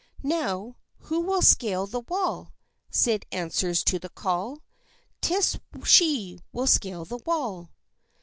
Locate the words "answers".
3.31-3.83